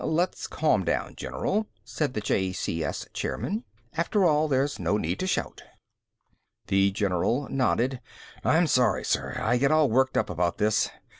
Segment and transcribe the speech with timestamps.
[0.03, 5.61] "Let's calm down, General," said the JCS chairman, "After all, there's no need to shout."
[6.65, 8.01] The general nodded.
[8.43, 9.39] "I'm sorry, sir.
[9.39, 10.89] I get all worked up about this.